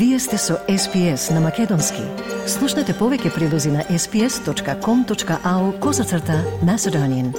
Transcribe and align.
Вие 0.00 0.18
сте 0.18 0.38
со 0.38 0.54
SPS 0.68 1.30
на 1.30 1.40
Македонски. 1.44 2.00
Слушнете 2.48 2.94
повеќе 2.96 3.34
прилози 3.34 3.68
на 3.68 3.82
sps.com.au 3.84 5.64
козацрта 5.76 6.38
на 6.64 6.78
Седонин. 6.80 7.34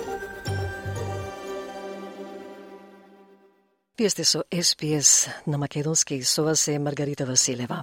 Вие 3.97 4.09
сте 4.09 4.23
со 4.23 4.43
SPS 4.53 5.33
на 5.47 5.57
Македонски. 5.57 6.21
Со 6.21 6.43
вас 6.43 6.67
е 6.67 6.77
Маргарита 6.79 7.25
Василева. 7.25 7.81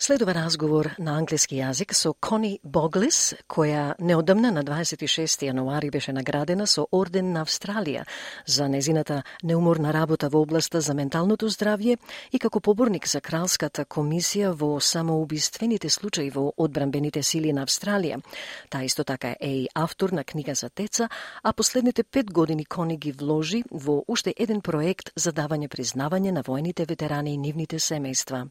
Следува 0.00 0.32
разговор 0.32 0.86
на 0.96 1.18
англиски 1.20 1.58
јазик 1.58 1.90
со 1.92 2.14
Кони 2.24 2.54
Боглис, 2.64 3.34
која 3.44 3.98
неодамна 4.00 4.48
на 4.48 4.62
26 4.64 5.42
јануари 5.44 5.90
беше 5.92 6.14
наградена 6.16 6.64
со 6.66 6.86
Орден 6.96 7.34
на 7.34 7.42
Австралија 7.44 8.06
за 8.46 8.68
незината 8.72 9.18
неуморна 9.42 9.92
работа 9.92 10.30
во 10.32 10.40
областа 10.40 10.80
за 10.80 10.94
менталното 10.96 11.50
здравје 11.52 11.98
и 12.32 12.38
како 12.38 12.60
поборник 12.60 13.08
за 13.08 13.20
Кралската 13.20 13.84
комисија 13.84 14.54
во 14.56 14.80
самоубиствените 14.80 15.90
случаи 15.90 16.30
во 16.30 16.46
одбранбените 16.56 17.22
сили 17.22 17.52
на 17.52 17.66
Австралија. 17.68 18.22
Таа 18.70 18.88
исто 18.88 19.04
така 19.04 19.34
е 19.40 19.52
и 19.52 19.68
автор 19.74 20.16
на 20.16 20.24
книга 20.24 20.54
за 20.54 20.70
деца, 20.76 21.10
а 21.42 21.52
последните 21.52 22.04
пет 22.04 22.32
години 22.32 22.64
Кони 22.64 22.96
ги 22.96 23.12
вложи 23.12 23.62
во 23.70 24.00
уште 24.08 24.32
еден 24.38 24.62
проект 24.62 25.12
за 25.14 25.32
давање 25.32 25.68
признавање 25.68 26.32
на 26.32 26.42
војните 26.42 26.88
ветерани 26.88 27.34
и 27.34 27.36
нивните 27.36 27.76
семејства. 27.76 28.48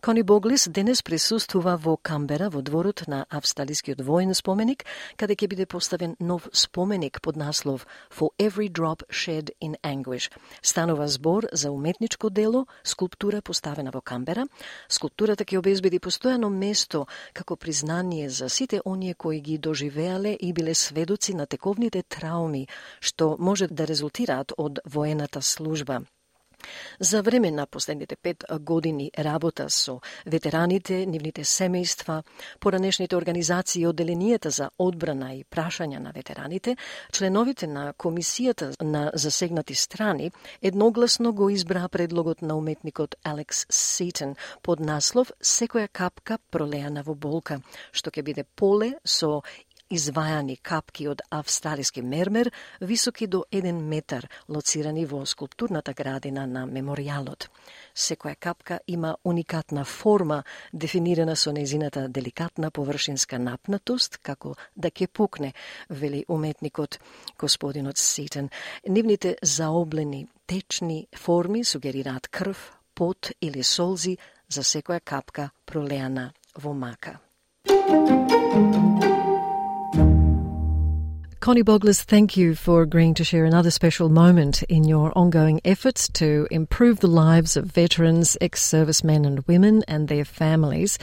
Кони 0.00 0.22
Боглис 0.22 0.68
денес 0.68 1.02
присуствува 1.02 1.76
во 1.76 1.96
Камбера 1.96 2.50
во 2.50 2.62
дворот 2.62 3.04
на 3.06 3.26
Австралискиот 3.30 4.00
воен 4.00 4.34
споменик, 4.34 4.84
каде 5.16 5.34
ќе 5.34 5.48
биде 5.48 5.66
поставен 5.66 6.16
нов 6.20 6.48
споменик 6.52 7.20
под 7.22 7.36
наслов 7.36 7.86
For 8.10 8.30
Every 8.38 8.68
Drop 8.68 9.02
Shed 9.10 9.50
in 9.60 9.76
Anguish. 9.82 10.30
Станува 10.62 11.08
збор 11.08 11.46
за 11.52 11.70
уметничко 11.70 12.30
дело, 12.30 12.66
скулптура 12.82 13.42
поставена 13.42 13.90
во 13.90 14.00
Камбера. 14.00 14.46
Скулптурата 14.88 15.44
ќе 15.44 15.58
обезбеди 15.58 15.98
постојано 15.98 16.48
место 16.48 17.06
како 17.32 17.56
признание 17.56 18.28
за 18.30 18.48
сите 18.48 18.80
оние 18.84 19.14
кои 19.14 19.40
ги 19.40 19.58
доживеале 19.58 20.36
и 20.40 20.52
биле 20.52 20.74
сведоци 20.74 21.34
на 21.34 21.46
тековните 21.46 22.02
трауми 22.02 22.66
што 23.00 23.36
може 23.38 23.68
да 23.68 23.86
резултираат 23.86 24.52
од 24.56 24.80
воената 24.84 25.42
служба. 25.42 26.02
За 27.00 27.22
време 27.22 27.50
на 27.50 27.66
последните 27.66 28.16
пет 28.16 28.44
години 28.60 29.10
работа 29.18 29.70
со 29.70 30.00
ветераните, 30.26 31.06
нивните 31.06 31.44
семејства, 31.44 32.22
поранешните 32.60 33.16
организации 33.16 33.82
и 33.82 33.86
оделенијата 33.86 34.48
за 34.48 34.70
одбрана 34.78 35.34
и 35.34 35.44
прашања 35.44 35.98
на 35.98 36.12
ветераните, 36.12 36.76
членовите 37.12 37.66
на 37.66 37.92
комисијата 37.92 38.72
на 38.82 39.10
засегнати 39.14 39.74
страни 39.74 40.30
едногласно 40.62 41.32
го 41.32 41.50
избраа 41.50 41.88
предлогот 41.88 42.42
на 42.42 42.56
уметникот 42.56 43.14
Алекс 43.24 43.66
Ситен 43.70 44.36
под 44.62 44.80
наслов 44.80 45.32
Секоја 45.42 45.88
капка 45.88 46.38
пролеана 46.50 47.02
во 47.02 47.14
болка, 47.14 47.60
што 47.92 48.10
ќе 48.10 48.22
биде 48.22 48.44
поле 48.44 48.94
со 49.04 49.42
извајани 49.92 50.56
капки 50.62 51.06
од 51.08 51.22
австралиски 51.30 52.02
мермер, 52.02 52.50
високи 52.80 53.26
до 53.26 53.44
1 53.52 53.72
метар, 53.72 54.28
лоцирани 54.48 55.04
во 55.06 55.24
скулптурната 55.26 55.92
градина 55.92 56.46
на 56.46 56.64
меморијалот. 56.66 57.48
Секоја 57.94 58.36
капка 58.40 58.80
има 58.86 59.16
уникатна 59.24 59.84
форма, 59.84 60.42
дефинирана 60.72 61.36
со 61.36 61.52
незината 61.52 62.08
деликатна 62.08 62.70
површинска 62.70 63.38
напнатост, 63.38 64.18
како 64.22 64.54
да 64.76 64.90
ќе 64.90 65.08
пукне, 65.08 65.52
вели 65.88 66.24
уметникот 66.28 66.98
господинот 67.38 67.98
Ситен. 67.98 68.48
Нивните 68.88 69.36
заоблени, 69.42 70.26
течни 70.46 71.06
форми 71.16 71.64
сугерираат 71.64 72.28
крв, 72.28 72.72
пот 72.94 73.32
или 73.40 73.62
солзи 73.62 74.16
за 74.48 74.62
секоја 74.62 75.00
капка 75.00 75.50
пролеана 75.66 76.32
во 76.56 76.72
мака. 76.72 77.18
Connie 81.42 81.64
Boglis, 81.64 82.04
thank 82.04 82.36
you 82.36 82.54
for 82.54 82.82
agreeing 82.82 83.14
to 83.14 83.24
share 83.24 83.44
another 83.44 83.72
special 83.72 84.08
moment 84.08 84.62
in 84.68 84.84
your 84.84 85.10
ongoing 85.18 85.60
efforts 85.64 86.06
to 86.10 86.46
improve 86.52 87.00
the 87.00 87.08
lives 87.08 87.56
of 87.56 87.64
veterans, 87.64 88.36
ex 88.40 88.62
servicemen 88.62 89.24
and 89.24 89.40
women 89.48 89.82
and 89.88 90.06
their 90.06 90.24
families. 90.24 91.00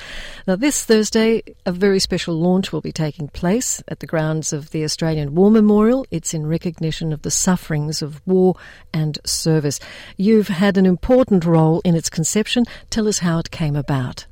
Now, 0.47 0.55
this 0.55 0.85
Thursday, 0.85 1.43
a 1.65 1.73
very 1.73 1.99
special 1.99 2.35
launch 2.35 2.71
will 2.71 2.79
be 2.79 2.93
taking 2.93 3.27
place 3.27 3.83
at 3.89 3.99
the 3.99 4.07
grounds 4.07 4.53
of 4.53 4.69
the 4.69 4.85
Australian 4.85 5.35
War 5.35 5.51
Memorial. 5.51 6.05
It's 6.09 6.33
in 6.33 6.47
recognition 6.47 7.11
of 7.11 7.23
the 7.23 7.31
sufferings 7.31 8.01
of 8.01 8.25
war 8.25 8.55
and 8.93 9.19
service. 9.25 9.81
You've 10.15 10.47
had 10.47 10.77
an 10.77 10.85
important 10.85 11.43
role 11.43 11.81
in 11.83 11.97
its 11.97 12.09
conception. 12.09 12.63
Tell 12.89 13.09
us 13.09 13.19
how 13.19 13.39
it 13.39 13.51
came 13.51 13.75
about. 13.75 14.25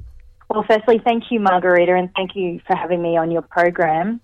Well, 0.50 0.63
firstly, 0.69 1.01
thank 1.03 1.25
you, 1.31 1.41
Margarita, 1.41 1.94
and 1.94 2.09
thank 2.16 2.34
you 2.34 2.62
for 2.66 2.78
having 2.78 3.01
me 3.01 3.18
on 3.18 3.29
your 3.29 3.41
program. 3.41 4.22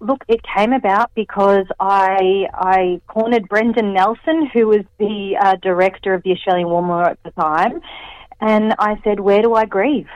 Look, 0.00 0.24
it 0.28 0.40
came 0.42 0.72
about 0.72 1.10
because 1.14 1.64
I 1.80 2.46
I 2.52 3.00
cornered 3.06 3.48
Brendan 3.48 3.94
Nelson, 3.94 4.46
who 4.52 4.66
was 4.68 4.84
the 4.98 5.36
uh, 5.40 5.56
director 5.62 6.12
of 6.12 6.22
the 6.22 6.32
Australian 6.32 6.68
War 6.68 6.82
Memorial 6.82 7.10
at 7.12 7.22
the 7.22 7.30
time, 7.30 7.80
and 8.40 8.74
I 8.78 9.00
said, 9.04 9.20
"Where 9.20 9.40
do 9.40 9.54
I 9.54 9.64
grieve? 9.64 10.08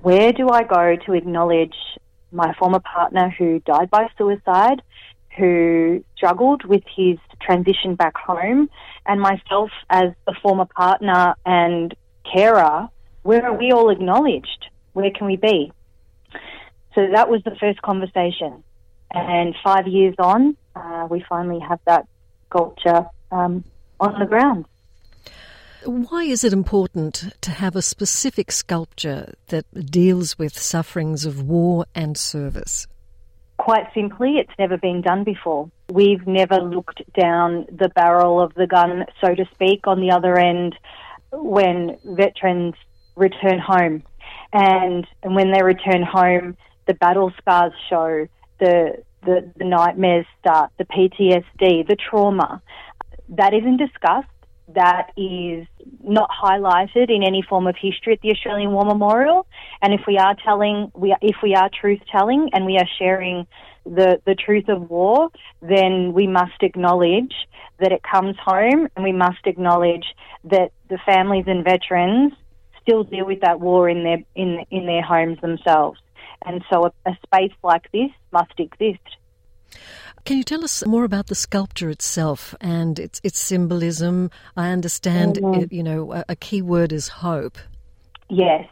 Where 0.00 0.32
do 0.32 0.48
I 0.48 0.64
go 0.64 0.96
to 1.06 1.12
acknowledge 1.12 1.76
my 2.32 2.54
former 2.58 2.80
partner 2.80 3.28
who 3.38 3.60
died 3.60 3.88
by 3.88 4.08
suicide, 4.18 4.82
who 5.38 6.04
struggled 6.16 6.64
with 6.64 6.82
his 6.96 7.18
transition 7.40 7.94
back 7.94 8.16
home, 8.16 8.68
and 9.06 9.20
myself 9.20 9.70
as 9.90 10.10
the 10.26 10.34
former 10.42 10.66
partner 10.66 11.36
and 11.46 11.94
carer? 12.32 12.88
Where 13.22 13.46
are 13.46 13.56
we 13.56 13.70
all 13.70 13.90
acknowledged? 13.90 14.66
Where 14.92 15.12
can 15.12 15.28
we 15.28 15.36
be?" 15.36 15.72
So 16.96 17.06
that 17.12 17.28
was 17.28 17.42
the 17.44 17.56
first 17.60 17.80
conversation. 17.80 18.64
And 19.14 19.54
five 19.62 19.86
years 19.86 20.14
on, 20.18 20.56
uh, 20.74 21.06
we 21.10 21.24
finally 21.28 21.60
have 21.60 21.80
that 21.86 22.06
sculpture 22.48 23.06
um, 23.30 23.64
on 24.00 24.18
the 24.18 24.26
ground. 24.26 24.66
Why 25.84 26.22
is 26.22 26.44
it 26.44 26.52
important 26.52 27.34
to 27.40 27.50
have 27.50 27.74
a 27.74 27.82
specific 27.82 28.52
sculpture 28.52 29.34
that 29.48 29.66
deals 29.90 30.38
with 30.38 30.56
sufferings 30.56 31.24
of 31.24 31.42
war 31.42 31.86
and 31.94 32.16
service? 32.16 32.86
Quite 33.58 33.88
simply, 33.92 34.38
it's 34.38 34.52
never 34.58 34.76
been 34.76 35.02
done 35.02 35.24
before. 35.24 35.70
We've 35.90 36.26
never 36.26 36.56
looked 36.56 37.02
down 37.14 37.66
the 37.70 37.88
barrel 37.88 38.40
of 38.40 38.54
the 38.54 38.66
gun, 38.66 39.06
so 39.20 39.34
to 39.34 39.44
speak, 39.54 39.86
on 39.86 40.00
the 40.00 40.12
other 40.12 40.38
end 40.38 40.76
when 41.32 41.98
veterans 42.04 42.74
return 43.16 43.58
home. 43.58 44.04
And, 44.52 45.06
and 45.22 45.34
when 45.34 45.50
they 45.52 45.62
return 45.62 46.02
home, 46.02 46.56
the 46.86 46.94
battle 46.94 47.32
scars 47.38 47.72
show, 47.88 48.28
the, 48.62 49.02
the, 49.24 49.52
the 49.56 49.64
nightmares 49.64 50.26
start, 50.40 50.70
the 50.78 50.84
PTSD, 50.84 51.86
the 51.88 51.96
trauma. 51.96 52.62
That 53.30 53.52
isn't 53.54 53.78
discussed. 53.78 54.28
That 54.68 55.10
is 55.16 55.66
not 56.02 56.30
highlighted 56.30 57.10
in 57.10 57.24
any 57.24 57.42
form 57.42 57.66
of 57.66 57.74
history 57.74 58.12
at 58.12 58.20
the 58.20 58.30
Australian 58.30 58.70
War 58.70 58.84
Memorial. 58.84 59.46
And 59.82 59.92
if 59.92 60.02
we 60.06 60.16
are 60.16 60.36
telling, 60.44 60.92
we 60.94 61.14
if 61.20 61.36
we 61.42 61.54
are 61.54 61.68
truth 61.68 62.00
telling 62.10 62.50
and 62.52 62.64
we 62.64 62.78
are 62.78 62.88
sharing 62.98 63.46
the, 63.84 64.20
the 64.24 64.36
truth 64.36 64.68
of 64.68 64.88
war, 64.88 65.30
then 65.60 66.12
we 66.12 66.28
must 66.28 66.62
acknowledge 66.62 67.34
that 67.80 67.90
it 67.90 68.02
comes 68.04 68.36
home 68.42 68.88
and 68.94 69.04
we 69.04 69.12
must 69.12 69.44
acknowledge 69.44 70.06
that 70.44 70.70
the 70.88 70.98
families 71.04 71.44
and 71.48 71.64
veterans 71.64 72.32
still 72.80 73.02
deal 73.02 73.26
with 73.26 73.40
that 73.40 73.58
war 73.60 73.88
in 73.88 74.04
their 74.04 74.18
in 74.36 74.64
in 74.70 74.86
their 74.86 75.02
homes 75.02 75.40
themselves. 75.40 75.98
And 76.44 76.62
so 76.70 76.86
a, 76.86 76.92
a 77.06 77.16
space 77.26 77.52
like 77.62 77.90
this 77.92 78.10
must 78.32 78.52
exist. 78.58 79.00
Can 80.24 80.36
you 80.36 80.44
tell 80.44 80.62
us 80.62 80.86
more 80.86 81.04
about 81.04 81.26
the 81.26 81.34
sculpture 81.34 81.90
itself 81.90 82.54
and 82.60 82.98
its 82.98 83.20
its 83.24 83.38
symbolism? 83.38 84.30
I 84.56 84.70
understand, 84.70 85.36
mm-hmm. 85.36 85.62
it, 85.62 85.72
you 85.72 85.82
know, 85.82 86.12
a, 86.12 86.24
a, 86.28 86.36
key 86.36 86.62
word 86.62 86.92
is 86.92 87.08
hope. 87.08 87.58
Yes, 88.28 88.68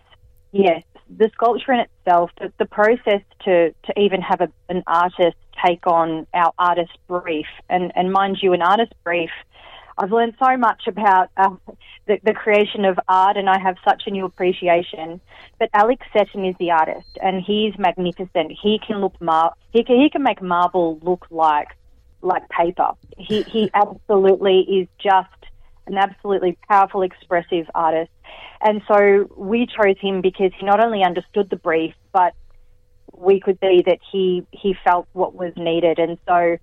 yes. 0.52 0.82
The 1.08 1.28
sculpture 1.34 1.72
in 1.72 1.80
itself, 1.80 2.30
the, 2.38 2.52
the 2.58 2.66
process 2.66 3.22
to, 3.44 3.74
to 3.86 4.00
even 4.00 4.20
have 4.20 4.40
a, 4.40 4.48
an 4.68 4.84
artist 4.86 5.36
take 5.66 5.86
on 5.88 6.26
our 6.32 6.52
artist 6.56 6.96
brief, 7.08 7.46
and, 7.68 7.90
and 7.96 8.12
mind 8.12 8.38
you, 8.42 8.52
an 8.52 8.62
artist 8.62 8.92
brief 9.02 9.30
I've 9.98 10.12
learned 10.12 10.34
so 10.42 10.56
much 10.56 10.86
about 10.86 11.30
uh, 11.36 11.50
the, 12.06 12.18
the, 12.22 12.32
creation 12.32 12.84
of 12.84 12.98
art, 13.08 13.36
and 13.36 13.48
I 13.48 13.58
have 13.58 13.76
such 13.84 14.04
a 14.06 14.10
new 14.10 14.24
appreciation. 14.24 15.20
But 15.58 15.70
Alex 15.74 16.06
Seton 16.12 16.44
is 16.44 16.54
the 16.58 16.70
artist, 16.70 17.08
and 17.22 17.42
he's 17.42 17.76
magnificent. 17.78 18.52
He 18.62 18.80
can 18.86 19.00
look 19.00 19.20
mar- 19.20 19.54
he 19.72 19.84
can 19.84 20.00
he 20.00 20.10
can 20.10 20.22
make 20.22 20.40
marble 20.40 20.98
look 21.02 21.26
like 21.30 21.68
like 22.22 22.48
paper. 22.48 22.92
He 23.16 23.42
he 23.42 23.70
absolutely 23.74 24.60
is 24.60 24.88
just 25.02 25.28
an 25.86 25.98
absolutely 25.98 26.56
powerful, 26.68 27.02
expressive 27.02 27.66
artist. 27.74 28.10
And 28.62 28.82
so 28.86 29.28
we 29.36 29.66
chose 29.66 29.96
him 30.00 30.20
because 30.20 30.52
he 30.58 30.66
not 30.66 30.82
only 30.84 31.02
understood 31.02 31.50
the 31.50 31.56
brief, 31.56 31.94
but 32.12 32.34
we 33.16 33.40
could 33.40 33.58
see 33.60 33.82
that 33.86 33.98
he 34.12 34.46
he 34.52 34.74
felt 34.84 35.06
what 35.12 35.34
was 35.34 35.52
needed. 35.56 35.98
And 35.98 36.18
so 36.26 36.58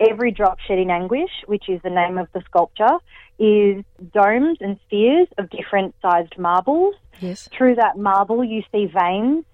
every 0.00 0.30
drop 0.30 0.58
shed 0.60 0.78
in 0.78 0.90
anguish, 0.90 1.30
which 1.46 1.68
is 1.68 1.80
the 1.82 1.90
name 1.90 2.18
of 2.18 2.28
the 2.32 2.40
sculpture, 2.46 2.98
is 3.38 3.84
domes 4.12 4.58
and 4.60 4.78
spheres 4.86 5.28
of 5.38 5.50
different 5.50 5.94
sized 6.02 6.36
marbles. 6.38 6.94
Yes. 7.20 7.48
Through 7.56 7.76
that 7.76 7.98
marble, 7.98 8.42
you 8.42 8.62
see 8.72 8.86
veins, 8.86 9.44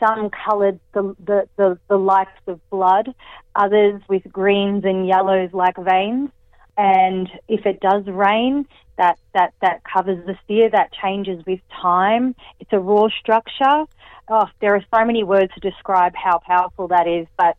some 0.00 0.30
coloured 0.30 0.80
the, 0.92 1.14
the, 1.24 1.48
the, 1.56 1.78
the 1.88 1.96
likes 1.96 2.30
of 2.46 2.58
blood, 2.70 3.14
others 3.54 4.02
with 4.08 4.22
greens 4.30 4.84
and 4.84 5.06
yellows 5.06 5.50
like 5.52 5.76
veins. 5.76 6.30
And 6.76 7.28
if 7.48 7.66
it 7.66 7.80
does 7.80 8.06
rain, 8.06 8.66
that, 8.96 9.18
that, 9.34 9.52
that 9.60 9.82
covers 9.84 10.24
the 10.26 10.36
sphere, 10.42 10.70
that 10.70 10.92
changes 10.92 11.44
with 11.46 11.60
time. 11.80 12.34
It's 12.60 12.72
a 12.72 12.78
raw 12.78 13.08
structure. 13.20 13.84
Oh, 14.28 14.46
there 14.60 14.74
are 14.74 14.84
so 14.94 15.04
many 15.04 15.22
words 15.22 15.52
to 15.54 15.60
describe 15.60 16.14
how 16.14 16.38
powerful 16.38 16.88
that 16.88 17.06
is, 17.06 17.26
but 17.36 17.56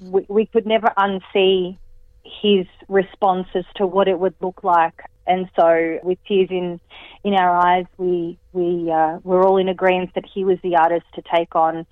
we, 0.00 0.24
we 0.28 0.46
could 0.46 0.66
never 0.66 0.92
unsee 0.96 1.78
his 2.24 2.66
responses 2.88 3.64
to 3.76 3.86
what 3.86 4.08
it 4.08 4.18
would 4.18 4.34
look 4.40 4.62
like. 4.62 5.02
And 5.26 5.48
so, 5.56 5.98
with 6.02 6.18
tears 6.26 6.48
in 6.50 6.80
in 7.22 7.34
our 7.34 7.54
eyes, 7.54 7.86
we 7.96 8.38
we 8.52 8.90
uh, 8.90 9.18
we're 9.22 9.44
all 9.44 9.56
in 9.58 9.68
agreement 9.68 10.10
that 10.14 10.24
he 10.32 10.44
was 10.44 10.58
the 10.62 10.76
artist 10.76 11.06
to 11.14 11.22
take 11.34 11.54
on 11.54 11.86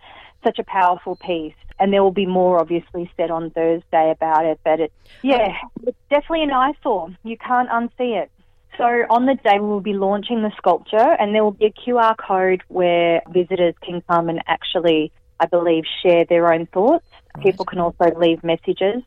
such 0.44 0.58
a 0.58 0.64
powerful 0.64 1.16
piece. 1.16 1.54
And 1.78 1.92
there 1.92 2.02
will 2.02 2.10
be 2.10 2.26
more, 2.26 2.58
obviously, 2.58 3.10
said 3.16 3.30
on 3.30 3.50
Thursday 3.50 4.10
about 4.10 4.44
it. 4.44 4.60
But 4.64 4.80
it, 4.80 4.92
yeah, 5.22 5.54
it's 5.86 5.96
definitely 6.10 6.42
an 6.42 6.50
eyesore. 6.50 7.08
You 7.24 7.38
can't 7.38 7.70
unsee 7.70 8.22
it. 8.22 8.30
So 8.76 8.84
on 8.84 9.26
the 9.26 9.34
day, 9.34 9.58
we 9.58 9.66
will 9.66 9.80
be 9.80 9.94
launching 9.94 10.42
the 10.42 10.52
sculpture, 10.56 10.96
and 11.18 11.34
there 11.34 11.42
will 11.42 11.52
be 11.52 11.66
a 11.66 11.72
QR 11.72 12.16
code 12.16 12.62
where 12.68 13.22
visitors 13.30 13.74
can 13.82 14.02
come 14.02 14.28
and 14.28 14.40
actually, 14.46 15.12
I 15.38 15.46
believe, 15.46 15.84
share 16.02 16.24
their 16.24 16.52
own 16.52 16.66
thoughts. 16.66 17.04
People 17.42 17.64
can 17.64 17.78
also 17.78 18.12
leave 18.16 18.42
messages 18.42 19.02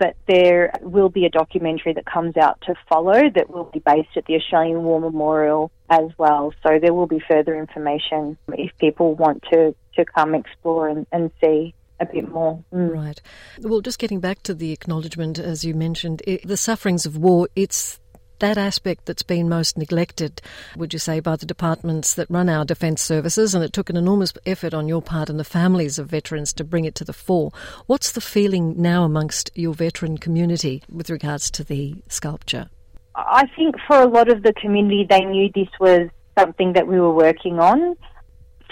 but 0.00 0.16
there 0.26 0.72
will 0.80 1.10
be 1.10 1.26
a 1.26 1.28
documentary 1.28 1.92
that 1.92 2.06
comes 2.06 2.36
out 2.38 2.58
to 2.62 2.74
follow 2.88 3.28
that 3.34 3.50
will 3.50 3.64
be 3.64 3.80
based 3.80 4.16
at 4.16 4.24
the 4.24 4.34
Australian 4.34 4.82
War 4.82 4.98
Memorial 4.98 5.70
as 5.90 6.08
well. 6.16 6.54
So 6.62 6.78
there 6.80 6.94
will 6.94 7.06
be 7.06 7.22
further 7.28 7.56
information 7.56 8.38
if 8.48 8.76
people 8.78 9.14
want 9.14 9.44
to, 9.52 9.74
to 9.96 10.04
come 10.06 10.34
explore 10.34 10.88
and, 10.88 11.06
and 11.12 11.30
see 11.40 11.74
a 12.00 12.06
bit 12.06 12.30
more. 12.30 12.64
Mm. 12.72 12.94
Right. 12.94 13.20
Well, 13.60 13.82
just 13.82 13.98
getting 13.98 14.20
back 14.20 14.42
to 14.44 14.54
the 14.54 14.72
acknowledgement, 14.72 15.38
as 15.38 15.64
you 15.64 15.74
mentioned, 15.74 16.22
it, 16.26 16.48
the 16.48 16.56
sufferings 16.56 17.04
of 17.04 17.18
war, 17.18 17.48
it's 17.54 17.99
that 18.40 18.58
aspect 18.58 19.06
that's 19.06 19.22
been 19.22 19.48
most 19.48 19.78
neglected, 19.78 20.42
would 20.76 20.92
you 20.92 20.98
say, 20.98 21.20
by 21.20 21.36
the 21.36 21.46
departments 21.46 22.14
that 22.14 22.30
run 22.30 22.48
our 22.48 22.64
defence 22.64 23.02
services? 23.02 23.54
And 23.54 23.64
it 23.64 23.72
took 23.72 23.88
an 23.88 23.96
enormous 23.96 24.32
effort 24.44 24.74
on 24.74 24.88
your 24.88 25.00
part 25.00 25.30
and 25.30 25.38
the 25.38 25.44
families 25.44 25.98
of 25.98 26.08
veterans 26.08 26.52
to 26.54 26.64
bring 26.64 26.84
it 26.84 26.94
to 26.96 27.04
the 27.04 27.12
fore. 27.12 27.52
What's 27.86 28.12
the 28.12 28.20
feeling 28.20 28.80
now 28.80 29.04
amongst 29.04 29.50
your 29.54 29.74
veteran 29.74 30.18
community 30.18 30.82
with 30.90 31.08
regards 31.10 31.50
to 31.52 31.64
the 31.64 32.02
sculpture? 32.08 32.68
I 33.14 33.46
think 33.56 33.76
for 33.86 34.00
a 34.00 34.06
lot 34.06 34.30
of 34.30 34.42
the 34.42 34.52
community, 34.52 35.06
they 35.08 35.24
knew 35.24 35.50
this 35.54 35.68
was 35.78 36.08
something 36.38 36.72
that 36.74 36.86
we 36.86 37.00
were 37.00 37.12
working 37.12 37.58
on. 37.58 37.96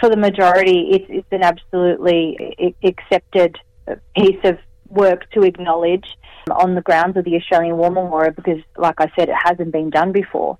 For 0.01 0.09
the 0.09 0.17
majority, 0.17 0.91
it's, 0.93 1.07
it's 1.09 1.33
an 1.33 1.43
absolutely 1.43 2.77
accepted 2.85 3.57
piece 4.17 4.39
of 4.45 4.59
work 4.89 5.31
to 5.33 5.43
acknowledge 5.43 6.07
on 6.53 6.75
the 6.75 6.83
grounds 6.83 7.17
of 7.17 7.25
the 7.25 7.37
Australian 7.37 7.77
War 7.77 7.91
Memorial 7.91 8.33
because, 8.33 8.61
like 8.77 9.01
I 9.01 9.11
said, 9.19 9.29
it 9.29 9.37
hasn't 9.43 9.73
been 9.73 9.91
done 9.91 10.13
before. 10.13 10.59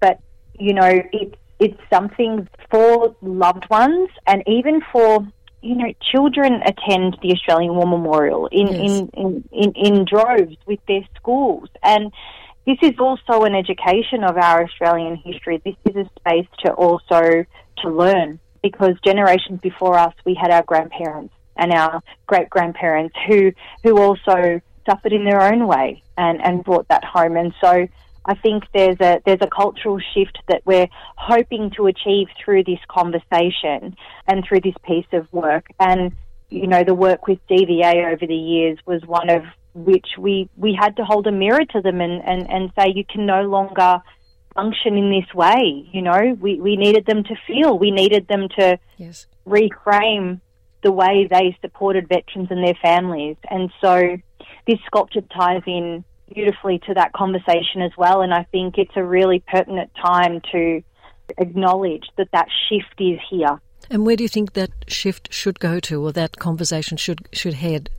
But, 0.00 0.20
you 0.58 0.74
know, 0.74 1.02
it, 1.12 1.34
it's 1.58 1.80
something 1.92 2.48
for 2.70 3.14
loved 3.20 3.68
ones 3.70 4.10
and 4.26 4.42
even 4.46 4.80
for 4.92 5.26
you 5.62 5.76
know, 5.76 5.92
children 6.00 6.62
attend 6.64 7.18
the 7.22 7.32
Australian 7.32 7.74
War 7.74 7.86
Memorial 7.86 8.46
in, 8.46 8.66
yes. 8.66 8.80
in, 8.80 9.10
in, 9.12 9.44
in, 9.52 9.72
in, 9.72 10.04
droves 10.06 10.56
with 10.66 10.80
their 10.88 11.02
schools. 11.16 11.68
And 11.82 12.12
this 12.66 12.78
is 12.82 12.98
also 12.98 13.44
an 13.44 13.54
education 13.54 14.24
of 14.24 14.36
our 14.36 14.64
Australian 14.64 15.16
history. 15.16 15.60
This 15.64 15.76
is 15.84 15.96
a 15.96 16.10
space 16.18 16.46
to 16.64 16.72
also 16.72 17.44
to 17.78 17.90
learn 17.90 18.40
because 18.62 18.94
generations 19.04 19.60
before 19.60 19.98
us, 19.98 20.14
we 20.24 20.34
had 20.34 20.50
our 20.50 20.62
grandparents 20.62 21.34
and 21.56 21.72
our 21.72 22.02
great 22.26 22.48
grandparents 22.48 23.14
who, 23.26 23.52
who 23.82 23.98
also 23.98 24.60
suffered 24.90 25.12
in 25.12 25.24
their 25.24 25.40
own 25.40 25.66
way 25.66 26.02
and, 26.16 26.42
and 26.42 26.64
brought 26.64 26.88
that 26.88 27.04
home. 27.04 27.36
And 27.36 27.54
so 27.60 27.86
I 28.24 28.34
think 28.34 28.64
there's 28.74 29.00
a 29.00 29.20
there's 29.24 29.40
a 29.40 29.48
cultural 29.48 29.98
shift 30.14 30.38
that 30.48 30.62
we're 30.64 30.88
hoping 31.16 31.70
to 31.76 31.86
achieve 31.86 32.28
through 32.42 32.64
this 32.64 32.80
conversation 32.88 33.96
and 34.26 34.44
through 34.44 34.60
this 34.60 34.74
piece 34.84 35.06
of 35.12 35.32
work. 35.32 35.66
And 35.78 36.12
you 36.50 36.66
know, 36.66 36.84
the 36.84 36.94
work 36.94 37.26
with 37.28 37.38
DVA 37.48 38.12
over 38.12 38.26
the 38.26 38.34
years 38.34 38.78
was 38.84 39.02
one 39.06 39.30
of 39.30 39.44
which 39.72 40.06
we, 40.18 40.48
we 40.56 40.76
had 40.78 40.96
to 40.96 41.04
hold 41.04 41.26
a 41.26 41.32
mirror 41.32 41.64
to 41.64 41.80
them 41.80 42.00
and, 42.00 42.22
and, 42.24 42.50
and 42.50 42.72
say 42.76 42.92
you 42.94 43.04
can 43.04 43.24
no 43.24 43.42
longer 43.42 44.02
function 44.54 44.96
in 44.96 45.10
this 45.10 45.32
way. 45.32 45.88
You 45.92 46.02
know, 46.02 46.36
we, 46.40 46.60
we 46.60 46.76
needed 46.76 47.06
them 47.06 47.22
to 47.24 47.34
feel, 47.46 47.78
we 47.78 47.92
needed 47.92 48.26
them 48.26 48.48
to 48.58 48.78
yes. 48.96 49.26
reframe 49.46 50.40
the 50.82 50.90
way 50.90 51.28
they 51.30 51.56
supported 51.60 52.08
veterans 52.08 52.48
and 52.50 52.64
their 52.64 52.76
families. 52.82 53.36
And 53.48 53.70
so 53.80 54.16
this 54.66 54.78
sculpture 54.86 55.22
ties 55.22 55.62
in 55.66 56.04
beautifully 56.32 56.78
to 56.86 56.94
that 56.94 57.12
conversation 57.12 57.82
as 57.82 57.92
well. 57.96 58.22
And 58.22 58.32
I 58.32 58.44
think 58.44 58.78
it's 58.78 58.96
a 58.96 59.04
really 59.04 59.42
pertinent 59.46 59.90
time 59.94 60.40
to 60.52 60.82
acknowledge 61.38 62.04
that 62.16 62.28
that 62.32 62.48
shift 62.68 63.00
is 63.00 63.18
here. 63.28 63.60
And 63.90 64.06
where 64.06 64.16
do 64.16 64.22
you 64.22 64.28
think 64.28 64.52
that 64.52 64.70
shift 64.86 65.32
should 65.32 65.58
go 65.58 65.80
to, 65.80 66.04
or 66.04 66.12
that 66.12 66.38
conversation 66.38 66.96
should 66.96 67.28
should 67.32 67.54
head? 67.54 67.90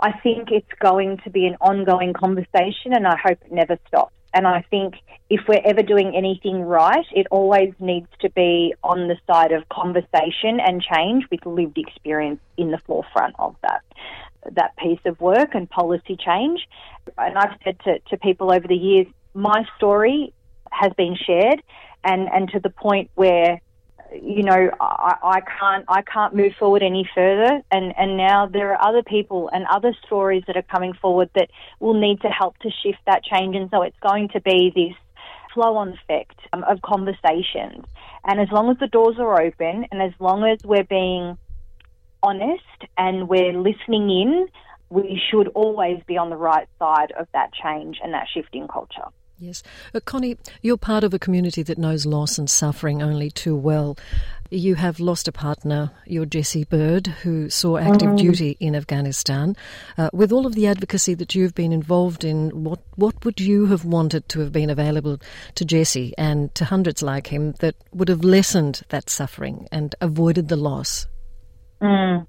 I 0.00 0.12
think 0.12 0.50
it's 0.50 0.72
going 0.78 1.18
to 1.24 1.30
be 1.30 1.46
an 1.46 1.56
ongoing 1.60 2.12
conversation, 2.12 2.92
and 2.92 3.06
I 3.06 3.16
hope 3.16 3.38
it 3.44 3.52
never 3.52 3.78
stops. 3.88 4.12
And 4.32 4.46
I 4.46 4.62
think 4.70 4.94
if 5.30 5.40
we're 5.48 5.62
ever 5.64 5.82
doing 5.82 6.14
anything 6.14 6.60
right, 6.60 7.06
it 7.12 7.26
always 7.30 7.72
needs 7.80 8.08
to 8.20 8.30
be 8.30 8.74
on 8.84 9.08
the 9.08 9.16
side 9.26 9.52
of 9.52 9.68
conversation 9.70 10.60
and 10.60 10.82
change 10.82 11.24
with 11.30 11.44
lived 11.46 11.78
experience 11.78 12.40
in 12.58 12.70
the 12.70 12.78
forefront 12.86 13.34
of 13.38 13.56
that 13.62 13.82
that 14.52 14.76
piece 14.76 15.00
of 15.04 15.20
work 15.20 15.54
and 15.54 15.68
policy 15.68 16.16
change. 16.16 16.66
And 17.18 17.36
I've 17.36 17.58
said 17.64 17.78
to, 17.84 17.98
to 18.10 18.16
people 18.16 18.52
over 18.52 18.66
the 18.66 18.76
years, 18.76 19.06
my 19.34 19.64
story 19.76 20.32
has 20.70 20.92
been 20.96 21.16
shared 21.16 21.62
and, 22.04 22.28
and 22.32 22.48
to 22.50 22.60
the 22.60 22.70
point 22.70 23.10
where 23.14 23.60
you 24.12 24.44
know 24.44 24.70
I, 24.80 25.16
I 25.22 25.40
can't 25.40 25.84
I 25.88 26.02
can't 26.02 26.34
move 26.34 26.52
forward 26.58 26.82
any 26.82 27.08
further. 27.14 27.60
And, 27.70 27.92
and 27.98 28.16
now 28.16 28.46
there 28.46 28.72
are 28.72 28.88
other 28.88 29.02
people 29.02 29.50
and 29.52 29.66
other 29.66 29.94
stories 30.06 30.44
that 30.46 30.56
are 30.56 30.62
coming 30.62 30.94
forward 30.94 31.30
that 31.34 31.50
will 31.80 31.94
need 31.94 32.20
to 32.22 32.28
help 32.28 32.56
to 32.58 32.70
shift 32.82 32.98
that 33.06 33.24
change. 33.24 33.56
And 33.56 33.68
so 33.70 33.82
it's 33.82 33.98
going 34.00 34.28
to 34.30 34.40
be 34.40 34.72
this 34.74 34.94
flow 35.54 35.76
on 35.76 35.88
effect 35.88 36.38
um, 36.52 36.62
of 36.64 36.82
conversations. 36.82 37.84
And 38.24 38.40
as 38.40 38.48
long 38.52 38.70
as 38.70 38.78
the 38.78 38.88
doors 38.88 39.16
are 39.18 39.40
open 39.42 39.86
and 39.90 40.02
as 40.02 40.12
long 40.20 40.44
as 40.44 40.58
we're 40.64 40.84
being 40.84 41.38
honest 42.26 42.90
and 42.98 43.28
we're 43.28 43.52
listening 43.52 44.10
in, 44.10 44.48
we 44.90 45.20
should 45.30 45.48
always 45.48 46.02
be 46.06 46.18
on 46.18 46.30
the 46.30 46.36
right 46.36 46.68
side 46.78 47.12
of 47.18 47.28
that 47.32 47.50
change 47.52 47.98
and 48.02 48.12
that 48.12 48.26
shift 48.32 48.52
in 48.52 48.66
culture. 48.66 49.08
Yes. 49.38 49.62
Uh, 49.94 50.00
Connie, 50.00 50.38
you're 50.62 50.78
part 50.78 51.04
of 51.04 51.12
a 51.12 51.18
community 51.18 51.62
that 51.62 51.78
knows 51.78 52.06
loss 52.06 52.38
and 52.38 52.48
suffering 52.48 53.02
only 53.02 53.30
too 53.30 53.54
well. 53.54 53.96
You 54.50 54.76
have 54.76 54.98
lost 54.98 55.28
a 55.28 55.32
partner, 55.32 55.90
your 56.06 56.24
Jesse 56.24 56.64
Bird, 56.64 57.08
who 57.08 57.50
saw 57.50 57.76
active 57.76 58.10
mm-hmm. 58.10 58.16
duty 58.16 58.56
in 58.60 58.74
Afghanistan. 58.74 59.54
Uh, 59.98 60.08
with 60.12 60.32
all 60.32 60.46
of 60.46 60.54
the 60.54 60.66
advocacy 60.68 61.14
that 61.14 61.34
you've 61.34 61.54
been 61.54 61.72
involved 61.72 62.24
in, 62.24 62.64
what, 62.64 62.80
what 62.94 63.24
would 63.24 63.40
you 63.40 63.66
have 63.66 63.84
wanted 63.84 64.28
to 64.30 64.40
have 64.40 64.52
been 64.52 64.70
available 64.70 65.18
to 65.56 65.64
Jesse 65.64 66.14
and 66.16 66.54
to 66.54 66.64
hundreds 66.64 67.02
like 67.02 67.26
him 67.26 67.52
that 67.58 67.74
would 67.92 68.08
have 68.08 68.24
lessened 68.24 68.82
that 68.88 69.10
suffering 69.10 69.68
and 69.70 69.94
avoided 70.00 70.48
the 70.48 70.56
loss? 70.56 71.06
Mm. 71.80 72.26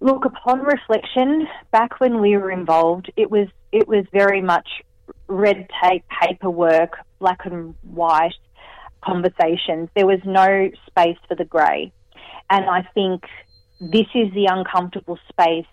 Look, 0.00 0.24
upon 0.24 0.60
reflection, 0.60 1.46
back 1.70 2.00
when 2.00 2.20
we 2.20 2.36
were 2.36 2.50
involved, 2.50 3.10
it 3.16 3.30
was 3.30 3.48
it 3.72 3.88
was 3.88 4.04
very 4.12 4.40
much 4.40 4.68
red 5.26 5.68
tape, 5.82 6.04
paperwork, 6.22 6.98
black 7.18 7.46
and 7.46 7.74
white 7.82 8.34
conversations. 9.02 9.88
There 9.94 10.06
was 10.06 10.20
no 10.24 10.70
space 10.86 11.18
for 11.28 11.34
the 11.34 11.44
grey, 11.44 11.92
and 12.50 12.66
I 12.66 12.82
think 12.94 13.24
this 13.80 14.06
is 14.14 14.32
the 14.34 14.48
uncomfortable 14.50 15.18
space 15.28 15.66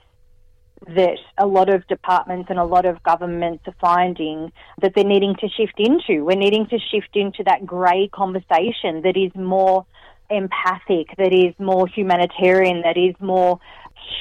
that 0.88 1.18
a 1.38 1.48
lot 1.48 1.70
of 1.70 1.88
departments 1.88 2.50
and 2.50 2.60
a 2.60 2.66
lot 2.66 2.86
of 2.86 3.02
governments 3.04 3.64
are 3.68 3.76
finding 3.80 4.52
that 4.82 4.94
they're 4.96 5.04
needing 5.04 5.36
to 5.36 5.48
shift 5.50 5.80
into. 5.80 6.26
We're 6.26 6.38
needing 6.38 6.68
to 6.68 6.78
shift 6.92 7.16
into 7.16 7.44
that 7.46 7.66
grey 7.66 8.10
conversation 8.14 9.02
that 9.04 9.16
is 9.16 9.32
more 9.36 9.86
empathic, 10.30 11.08
that 11.18 11.34
is 11.34 11.54
more 11.60 11.88
humanitarian, 11.88 12.82
that 12.82 12.98
is 12.98 13.16
more 13.20 13.60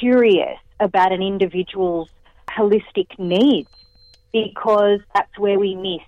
curious 0.01 0.59
about 0.81 1.13
an 1.13 1.23
individual's 1.23 2.09
holistic 2.51 3.19
needs 3.19 3.69
because 4.33 5.01
that's 5.15 5.39
where 5.39 5.59
we 5.59 5.75
miss 5.75 6.03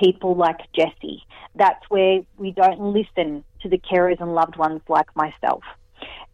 people 0.00 0.36
like 0.36 0.58
Jesse. 0.74 1.22
That's 1.54 1.82
where 1.88 2.20
we 2.36 2.52
don't 2.52 2.80
listen 2.80 3.44
to 3.62 3.68
the 3.68 3.78
carers 3.78 4.20
and 4.20 4.34
loved 4.34 4.56
ones 4.56 4.80
like 4.88 5.14
myself. 5.16 5.62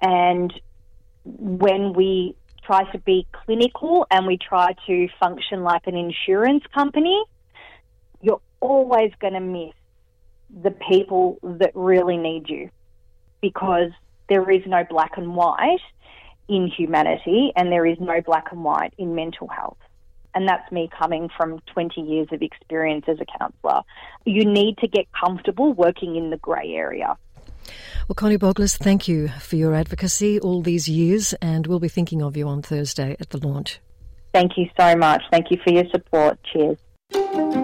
And 0.00 0.52
when 1.24 1.94
we 1.94 2.36
try 2.64 2.90
to 2.92 2.98
be 2.98 3.26
clinical 3.32 4.06
and 4.10 4.26
we 4.26 4.38
try 4.38 4.74
to 4.86 5.08
function 5.18 5.62
like 5.62 5.86
an 5.86 5.96
insurance 5.96 6.64
company, 6.74 7.22
you're 8.20 8.40
always 8.60 9.12
going 9.20 9.34
to 9.34 9.40
miss 9.40 9.72
the 10.62 10.70
people 10.70 11.38
that 11.42 11.72
really 11.74 12.16
need 12.16 12.48
you 12.48 12.70
because 13.44 13.90
there 14.30 14.50
is 14.50 14.62
no 14.66 14.84
black 14.88 15.18
and 15.18 15.36
white 15.36 15.84
in 16.48 16.66
humanity 16.66 17.52
and 17.54 17.70
there 17.70 17.84
is 17.84 17.98
no 18.00 18.22
black 18.22 18.46
and 18.52 18.64
white 18.64 18.94
in 18.96 19.14
mental 19.14 19.48
health. 19.48 19.76
And 20.34 20.48
that's 20.48 20.72
me 20.72 20.88
coming 20.98 21.28
from 21.36 21.60
20 21.74 22.00
years 22.00 22.28
of 22.32 22.40
experience 22.40 23.04
as 23.06 23.18
a 23.20 23.38
counsellor. 23.38 23.82
You 24.24 24.46
need 24.46 24.78
to 24.78 24.88
get 24.88 25.04
comfortable 25.12 25.74
working 25.74 26.16
in 26.16 26.30
the 26.30 26.38
grey 26.38 26.72
area. 26.74 27.18
Well, 28.08 28.14
Connie 28.16 28.38
Boglis, 28.38 28.78
thank 28.78 29.08
you 29.08 29.28
for 29.28 29.56
your 29.56 29.74
advocacy 29.74 30.40
all 30.40 30.62
these 30.62 30.88
years, 30.88 31.34
and 31.34 31.66
we'll 31.66 31.80
be 31.80 31.88
thinking 31.88 32.22
of 32.22 32.34
you 32.34 32.48
on 32.48 32.62
Thursday 32.62 33.14
at 33.20 33.28
the 33.28 33.46
launch. 33.46 33.80
Thank 34.32 34.52
you 34.56 34.68
so 34.78 34.96
much. 34.96 35.22
Thank 35.30 35.50
you 35.50 35.58
for 35.62 35.72
your 35.72 35.84
support. 35.90 36.38
Cheers. 36.50 37.63